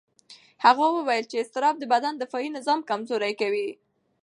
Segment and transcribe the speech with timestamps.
[0.65, 3.69] هغه وویل چې اضطراب د بدن دفاعي نظام کمزوري کوي.